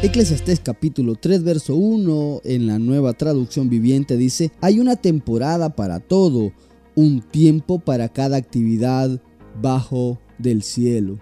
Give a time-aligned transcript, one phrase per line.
[0.00, 5.98] Eclesiastés capítulo 3 verso 1 en la nueva traducción viviente dice, hay una temporada para
[5.98, 6.52] todo,
[6.94, 9.20] un tiempo para cada actividad
[9.60, 11.18] bajo del cielo.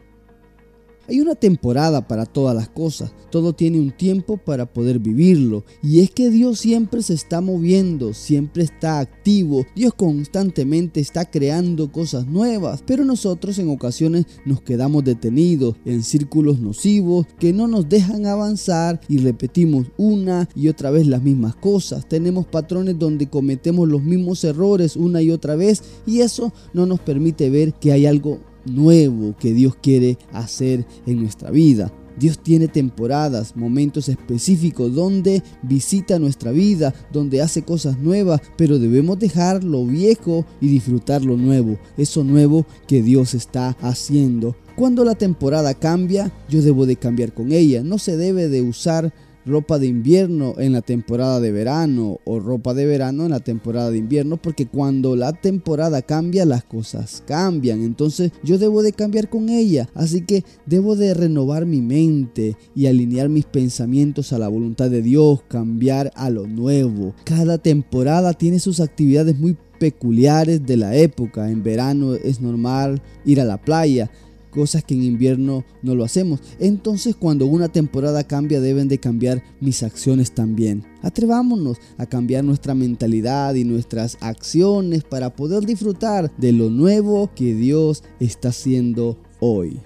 [1.09, 5.64] Hay una temporada para todas las cosas, todo tiene un tiempo para poder vivirlo.
[5.82, 11.92] Y es que Dios siempre se está moviendo, siempre está activo, Dios constantemente está creando
[11.92, 17.88] cosas nuevas, pero nosotros en ocasiones nos quedamos detenidos en círculos nocivos que no nos
[17.88, 22.09] dejan avanzar y repetimos una y otra vez las mismas cosas.
[22.09, 27.00] Tenemos patrones donde cometemos los mismos errores una y otra vez y eso no nos
[27.00, 31.93] permite ver que hay algo nuevo que Dios quiere hacer en nuestra vida.
[32.19, 39.19] Dios tiene temporadas, momentos específicos donde visita nuestra vida, donde hace cosas nuevas, pero debemos
[39.19, 44.56] dejar lo viejo y disfrutar lo nuevo, eso nuevo que Dios está haciendo.
[44.77, 47.83] Cuando la temporada cambia, yo debo de cambiar con ella.
[47.83, 49.14] No se debe de usar
[49.47, 53.91] ropa de invierno en la temporada de verano o ropa de verano en la temporada
[53.91, 57.83] de invierno porque cuando la temporada cambia las cosas cambian.
[57.83, 59.88] Entonces yo debo de cambiar con ella.
[59.94, 65.03] Así que debo de renovar mi mente y alinear mis pensamientos a la voluntad de
[65.03, 67.14] Dios cambiar a lo nuevo.
[67.25, 71.50] Cada temporada tiene sus actividades muy peculiares de la época.
[71.50, 74.10] En verano es normal ir a la playa
[74.57, 76.41] cosas que en invierno no lo hacemos.
[76.59, 80.83] Entonces cuando una temporada cambia deben de cambiar mis acciones también.
[81.03, 87.55] Atrevámonos a cambiar nuestra mentalidad y nuestras acciones para poder disfrutar de lo nuevo que
[87.55, 89.79] Dios está haciendo hoy.